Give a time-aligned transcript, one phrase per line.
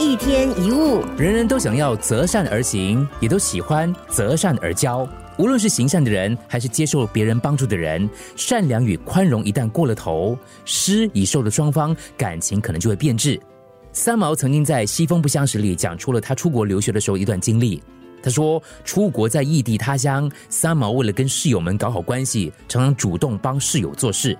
[0.00, 5.06] 一天一物，人人都想要择善而行，也都喜欢择善而交。
[5.36, 13.38] 无论是行善的人，还是接受别人帮助的人，善良与宽容一旦过了头，施与受的双方感情可能就会变质。
[13.92, 17.82] 三毛曾经在《西风不相识》里讲出了他出国留学的时候一段经历。
[18.22, 24.34] 他说，出国在异地他乡，三毛为了跟室友们搞好关系，常常主动帮室友做事。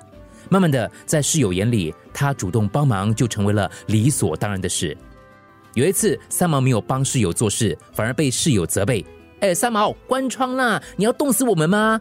[0.48, 4.96] 慢慢的，在室友眼里，他主动帮忙就成为了理所当然的事。
[5.74, 9.04] 有一次，三毛没有帮室友做事，反而被室友责备
[9.40, 10.82] ：“哎，三毛，关窗啦！
[10.96, 12.00] 你要冻死我们吗？”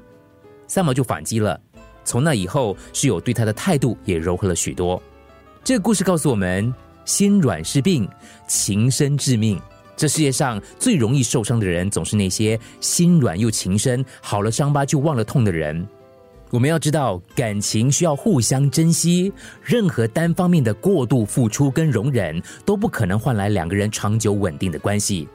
[0.67, 1.59] 三毛就反击了。
[2.03, 5.01] 从那以后，室友对他的态度也柔和了许多。
[5.63, 6.73] 这个故事告诉我们：
[7.05, 8.09] 心软是病，
[8.47, 9.61] 情深致命。
[9.95, 15.87] 这世界上最容易受伤的人，总是那些心软又情深、好了伤疤就忘了痛的人。
[16.51, 19.31] 我们要知道，感情需要互相珍惜，
[19.63, 25.27] 任何单方面的过度付出跟容忍都不可能换来两个人长久稳定的关系。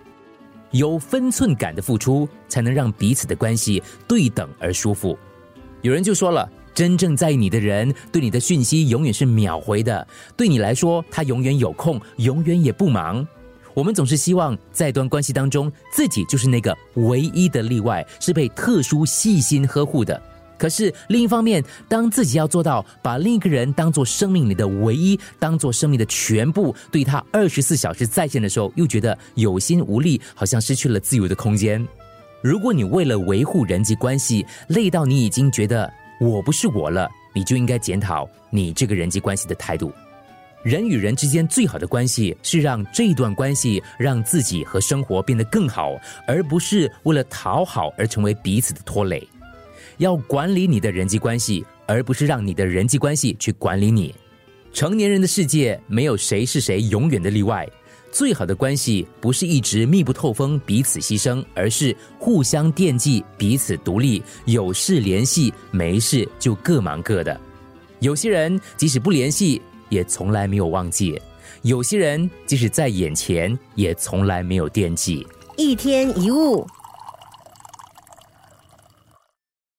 [0.73, 5.17] 有分寸感的付出，才能让彼此的关系对等而舒服。
[5.83, 10.05] 有人就说了，真正在意你的人，对你的讯息永远是秒回的，
[10.37, 13.25] 对你来说，他永远有空，永远也不忙。
[13.73, 20.21] 我们总是希望在一段关系当中，自己就是那个唯一的例外，是被特殊细心呵护的。
[20.65, 31.87] 可是另一方面，当自己要做到把另一个人当做生命里的唯一，当做生命的全部，对他二十四小时在线的时候，又觉得有心无力，好像失去了自由的空间。
[32.43, 39.93] 如果你为了维护人际关系累到你已经觉得我不是我了，你就应该检讨你这个人际关系的态度。
[40.63, 45.95] 人与人之间最好的关系是让这段关系让自己和生活变得更好，
[46.27, 49.29] 而不是为了讨好而成为彼此的拖累。
[49.99, 54.15] 要管理你的人际关系，而不是让你的人际关系去管理你。
[54.73, 57.69] 成年人的世界，没有谁是谁永远的例外。
[58.11, 67.41] 最好的关系，不是一直密不透风、彼此牺牲，而是互相惦记、彼此独立，有事联系，没事就各忙各的。
[67.99, 71.21] 有些人即使不联系，也从来没有忘记；
[71.63, 75.27] 有些人即使在眼前，也从来没有惦记。
[75.57, 76.67] 一天一物。